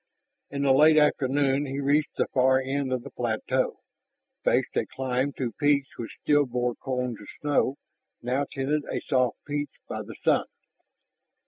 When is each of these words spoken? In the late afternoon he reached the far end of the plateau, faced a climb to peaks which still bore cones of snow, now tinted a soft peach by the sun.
In 0.49 0.63
the 0.63 0.71
late 0.73 0.97
afternoon 0.97 1.67
he 1.67 1.79
reached 1.79 2.15
the 2.15 2.25
far 2.33 2.59
end 2.59 2.91
of 2.91 3.03
the 3.03 3.11
plateau, 3.11 3.81
faced 4.43 4.75
a 4.75 4.87
climb 4.87 5.31
to 5.33 5.51
peaks 5.59 5.89
which 5.95 6.17
still 6.23 6.47
bore 6.47 6.73
cones 6.73 7.21
of 7.21 7.27
snow, 7.39 7.75
now 8.19 8.45
tinted 8.51 8.81
a 8.91 8.99
soft 9.01 9.37
peach 9.45 9.73
by 9.87 10.01
the 10.01 10.15
sun. 10.23 10.45